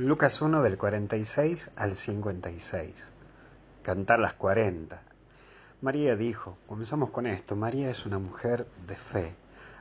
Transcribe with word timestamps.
Lucas 0.00 0.40
1 0.40 0.62
del 0.62 0.78
46 0.78 1.72
al 1.76 1.94
56. 1.94 3.10
Cantar 3.82 4.18
las 4.18 4.32
40. 4.32 4.98
María 5.82 6.16
dijo, 6.16 6.56
comenzamos 6.66 7.10
con 7.10 7.26
esto, 7.26 7.54
María 7.54 7.90
es 7.90 8.06
una 8.06 8.18
mujer 8.18 8.66
de 8.86 8.96
fe. 8.96 9.36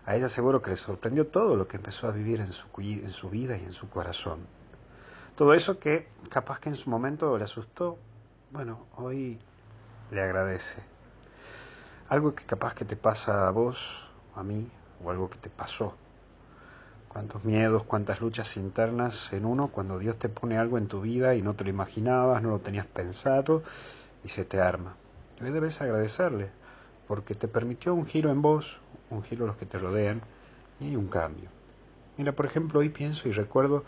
A 0.05 0.17
ella 0.17 0.27
seguro 0.27 0.61
que 0.61 0.71
le 0.71 0.75
sorprendió 0.75 1.27
todo 1.27 1.55
lo 1.55 1.69
que 1.69 1.77
empezó 1.77 2.07
a 2.07 2.11
vivir 2.11 2.41
en 2.41 2.51
su, 2.51 2.67
en 2.81 3.13
su 3.13 3.29
vida 3.29 3.55
y 3.55 3.63
en 3.63 3.71
su 3.71 3.89
corazón. 3.89 4.41
Todo 5.37 5.53
eso 5.53 5.79
que 5.79 6.09
capaz 6.29 6.59
que 6.59 6.67
en 6.67 6.75
su 6.75 6.89
momento 6.89 7.37
le 7.37 7.45
asustó, 7.45 7.97
bueno, 8.51 8.87
hoy 8.97 9.39
le 10.11 10.21
agradece. 10.21 10.83
Algo 12.09 12.35
que 12.35 12.43
capaz 12.43 12.73
que 12.73 12.83
te 12.83 12.97
pasa 12.97 13.47
a 13.47 13.51
vos, 13.51 14.11
a 14.35 14.43
mí, 14.43 14.69
o 15.01 15.11
algo 15.11 15.29
que 15.29 15.37
te 15.37 15.49
pasó 15.49 15.95
cuántos 17.09 17.43
miedos, 17.43 17.83
cuántas 17.83 18.21
luchas 18.21 18.55
internas 18.55 19.33
en 19.33 19.45
uno 19.45 19.67
cuando 19.67 19.99
Dios 19.99 20.17
te 20.17 20.29
pone 20.29 20.57
algo 20.57 20.77
en 20.77 20.87
tu 20.87 21.01
vida 21.01 21.35
y 21.35 21.41
no 21.41 21.55
te 21.55 21.65
lo 21.65 21.71
imaginabas, 21.71 22.41
no 22.41 22.49
lo 22.49 22.59
tenías 22.59 22.85
pensado 22.85 23.63
y 24.23 24.29
se 24.29 24.45
te 24.45 24.61
arma. 24.61 24.95
Hoy 25.41 25.51
debes 25.51 25.81
agradecerle 25.81 26.51
porque 27.07 27.33
te 27.33 27.47
permitió 27.47 27.93
un 27.93 28.05
giro 28.05 28.29
en 28.29 28.41
vos, 28.41 28.77
un 29.09 29.23
giro 29.23 29.43
a 29.43 29.47
los 29.47 29.57
que 29.57 29.65
te 29.65 29.79
rodean 29.79 30.21
y 30.79 30.85
hay 30.85 30.95
un 30.95 31.07
cambio. 31.07 31.49
Mira, 32.17 32.33
por 32.33 32.45
ejemplo, 32.45 32.79
hoy 32.79 32.89
pienso 32.89 33.27
y 33.27 33.31
recuerdo 33.31 33.83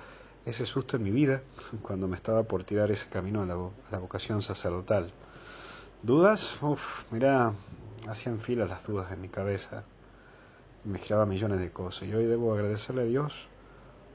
ese 0.46 0.66
susto 0.66 0.98
en 0.98 1.04
mi 1.04 1.12
vida 1.12 1.42
cuando 1.84 2.08
me 2.08 2.18
estaba 2.18 2.44
por 2.44 2.64
tirar 2.64 2.92
ese 2.92 3.08
camino 3.08 3.44
a 3.44 3.46
la, 3.46 3.54
a 3.54 3.92
la 3.92 4.00
vocación 4.00 4.42
sacerdotal. 4.42 5.12
¿Dudas? 6.02 6.58
Uf, 6.64 7.06
mira, 7.12 7.54
hacían 8.10 8.40
fila 8.40 8.66
las 8.66 8.84
dudas 8.84 9.12
en 9.12 9.22
mi 9.22 9.30
cabeza 9.30 9.84
me 10.84 10.98
giraba 10.98 11.26
millones 11.26 11.60
de 11.60 11.72
cosas 11.72 12.08
y 12.08 12.14
hoy 12.14 12.26
debo 12.26 12.54
agradecerle 12.54 13.04
a 13.04 13.06
Dios 13.06 13.48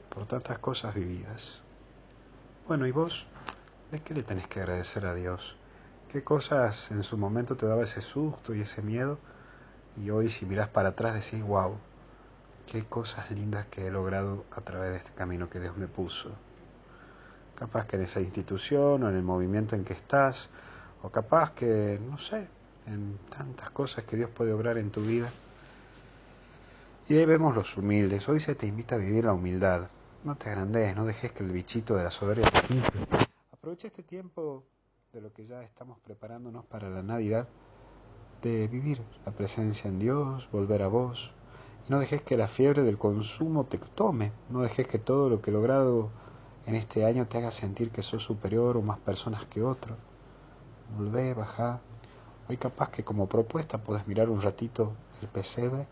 por 0.09 0.25
tantas 0.25 0.59
cosas 0.59 0.93
vividas. 0.93 1.61
Bueno, 2.67 2.85
¿y 2.85 2.91
vos? 2.91 3.25
¿De 3.91 4.01
qué 4.01 4.13
le 4.13 4.23
tenés 4.23 4.47
que 4.47 4.59
agradecer 4.59 5.05
a 5.05 5.13
Dios? 5.13 5.55
¿Qué 6.09 6.23
cosas 6.23 6.91
en 6.91 7.03
su 7.03 7.17
momento 7.17 7.55
te 7.55 7.65
daba 7.65 7.83
ese 7.83 8.01
susto 8.01 8.53
y 8.53 8.61
ese 8.61 8.81
miedo? 8.81 9.17
Y 9.95 10.09
hoy 10.09 10.29
si 10.29 10.45
miras 10.45 10.67
para 10.67 10.89
atrás 10.89 11.13
decís, 11.13 11.41
wow, 11.41 11.77
qué 12.65 12.83
cosas 12.83 13.31
lindas 13.31 13.67
que 13.67 13.87
he 13.87 13.91
logrado 13.91 14.43
a 14.51 14.61
través 14.61 14.91
de 14.91 14.97
este 14.97 15.11
camino 15.11 15.49
que 15.49 15.61
Dios 15.61 15.77
me 15.77 15.87
puso. 15.87 16.31
Capaz 17.55 17.87
que 17.87 17.95
en 17.95 18.03
esa 18.03 18.19
institución 18.19 19.03
o 19.03 19.09
en 19.09 19.15
el 19.15 19.23
movimiento 19.23 19.75
en 19.75 19.85
que 19.85 19.93
estás, 19.93 20.49
o 21.01 21.09
capaz 21.09 21.51
que, 21.51 21.99
no 22.09 22.17
sé, 22.17 22.47
en 22.85 23.17
tantas 23.29 23.69
cosas 23.69 24.03
que 24.03 24.17
Dios 24.17 24.29
puede 24.29 24.51
obrar 24.51 24.77
en 24.77 24.91
tu 24.91 25.01
vida 25.01 25.29
y 27.09 27.17
ahí 27.17 27.25
vemos 27.25 27.55
los 27.55 27.77
humildes. 27.77 28.27
Hoy 28.27 28.41
se 28.41 28.53
te 28.55 28.67
invita 28.67 28.95
a 28.95 28.97
vivir 28.97 29.23
la 29.23 29.33
humildad. 29.33 29.87
No 30.25 30.35
te 30.35 30.49
agrandes, 30.49 30.93
no 30.93 31.05
dejes 31.05 31.31
que 31.31 31.41
el 31.41 31.51
bichito 31.51 31.95
de 31.95 32.03
la 32.03 32.11
soberbia 32.11 32.49
te 32.51 32.61
pinche. 32.63 32.91
Aprovecha 33.51 33.87
este 33.87 34.03
tiempo 34.03 34.65
de 35.13 35.21
lo 35.21 35.31
que 35.31 35.45
ya 35.45 35.63
estamos 35.63 35.99
preparándonos 35.99 36.65
para 36.65 36.89
la 36.89 37.03
Navidad, 37.03 37.47
de 38.41 38.67
vivir 38.67 39.01
la 39.25 39.31
presencia 39.31 39.87
en 39.87 39.99
Dios, 39.99 40.49
volver 40.51 40.83
a 40.83 40.87
vos. 40.87 41.31
No 41.87 41.99
dejes 41.99 42.23
que 42.23 42.35
la 42.35 42.49
fiebre 42.49 42.83
del 42.83 42.97
consumo 42.97 43.63
te 43.63 43.77
tome. 43.77 44.33
No 44.49 44.59
dejes 44.61 44.85
que 44.87 44.99
todo 44.99 45.29
lo 45.29 45.41
que 45.41 45.51
he 45.51 45.53
logrado 45.53 46.09
en 46.65 46.75
este 46.75 47.05
año 47.05 47.25
te 47.27 47.37
haga 47.37 47.51
sentir 47.51 47.89
que 47.89 48.03
sos 48.03 48.21
superior 48.21 48.75
o 48.75 48.81
más 48.81 48.99
personas 48.99 49.45
que 49.45 49.63
otro. 49.63 49.95
Volvé, 50.97 51.33
bajá. 51.33 51.79
Hoy 52.49 52.57
capaz 52.57 52.89
que 52.89 53.05
como 53.05 53.29
propuesta 53.29 53.77
puedes 53.77 54.05
mirar 54.07 54.29
un 54.29 54.41
ratito 54.41 54.91
el 55.21 55.29
pesebre 55.29 55.87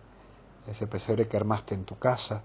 ese 0.68 0.88
pesebre 0.88 1.28
que 1.28 1.38
armaste 1.38 1.76
en 1.76 1.86
tu 1.86 1.98
casa, 1.98 2.42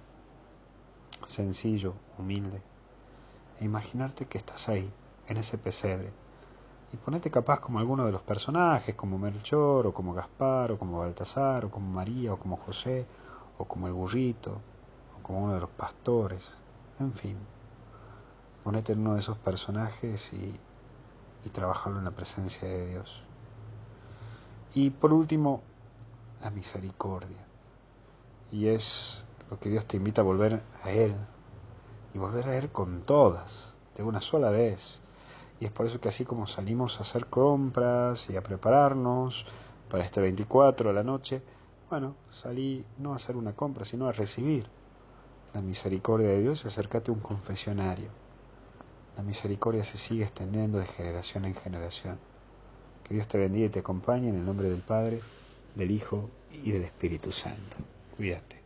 sencillo, 1.26 1.94
humilde, 2.18 2.60
e 3.58 3.64
imaginarte 3.64 4.26
que 4.26 4.38
estás 4.38 4.68
ahí, 4.68 4.90
en 5.28 5.36
ese 5.36 5.58
pesebre, 5.58 6.12
y 6.92 6.96
ponete 6.96 7.30
capaz 7.30 7.60
como 7.60 7.78
alguno 7.78 8.04
de 8.04 8.12
los 8.12 8.22
personajes, 8.22 8.94
como 8.96 9.18
Melchor, 9.18 9.86
o 9.86 9.94
como 9.94 10.12
Gaspar, 10.12 10.72
o 10.72 10.78
como 10.78 10.98
Baltasar, 10.98 11.64
o 11.64 11.70
como 11.70 11.88
María, 11.90 12.32
o 12.32 12.36
como 12.36 12.56
José, 12.56 13.06
o 13.58 13.64
como 13.64 13.86
el 13.86 13.92
burrito, 13.92 14.60
o 15.16 15.22
como 15.22 15.44
uno 15.44 15.54
de 15.54 15.60
los 15.60 15.70
pastores, 15.70 16.56
en 16.98 17.12
fin, 17.12 17.36
ponete 18.64 18.92
en 18.92 19.00
uno 19.00 19.14
de 19.14 19.20
esos 19.20 19.38
personajes 19.38 20.32
y, 20.32 20.58
y 21.44 21.50
trabajarlo 21.50 21.98
en 22.00 22.04
la 22.04 22.10
presencia 22.10 22.66
de 22.66 22.88
Dios. 22.88 23.22
Y 24.74 24.90
por 24.90 25.12
último, 25.12 25.62
la 26.42 26.50
misericordia. 26.50 27.49
Y 28.52 28.68
es 28.68 29.24
lo 29.50 29.58
que 29.58 29.68
Dios 29.68 29.86
te 29.86 29.96
invita 29.96 30.22
a 30.22 30.24
volver 30.24 30.62
a 30.82 30.90
Él. 30.90 31.14
Y 32.14 32.18
volver 32.18 32.48
a 32.48 32.56
Él 32.56 32.70
con 32.70 33.02
todas, 33.02 33.72
de 33.96 34.02
una 34.02 34.20
sola 34.20 34.50
vez. 34.50 35.00
Y 35.60 35.66
es 35.66 35.72
por 35.72 35.86
eso 35.86 36.00
que 36.00 36.08
así 36.08 36.24
como 36.24 36.46
salimos 36.46 36.98
a 36.98 37.02
hacer 37.02 37.26
compras 37.26 38.28
y 38.30 38.36
a 38.36 38.42
prepararnos 38.42 39.46
para 39.90 40.04
este 40.04 40.20
24 40.20 40.90
a 40.90 40.92
la 40.92 41.02
noche, 41.02 41.42
bueno, 41.90 42.14
salí 42.32 42.84
no 42.98 43.12
a 43.12 43.16
hacer 43.16 43.36
una 43.36 43.54
compra, 43.54 43.84
sino 43.84 44.06
a 44.06 44.12
recibir 44.12 44.66
la 45.52 45.60
misericordia 45.60 46.28
de 46.28 46.40
Dios 46.40 46.64
y 46.64 46.68
acércate 46.68 47.10
a 47.10 47.14
un 47.14 47.20
confesionario. 47.20 48.08
La 49.16 49.22
misericordia 49.22 49.84
se 49.84 49.98
sigue 49.98 50.24
extendiendo 50.24 50.78
de 50.78 50.86
generación 50.86 51.44
en 51.44 51.54
generación. 51.54 52.18
Que 53.04 53.14
Dios 53.14 53.28
te 53.28 53.38
bendiga 53.38 53.66
y 53.66 53.70
te 53.70 53.80
acompañe 53.80 54.28
en 54.28 54.36
el 54.36 54.44
nombre 54.44 54.70
del 54.70 54.80
Padre, 54.80 55.20
del 55.74 55.90
Hijo 55.90 56.30
y 56.64 56.70
del 56.70 56.84
Espíritu 56.84 57.32
Santo. 57.32 57.76
Cuídate. 58.20 58.59